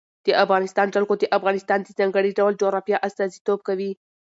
[0.25, 3.91] د افغانستان جلکو د افغانستان د ځانګړي ډول جغرافیه استازیتوب کوي.